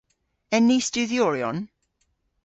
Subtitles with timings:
[0.57, 1.59] En ni studhyoryon?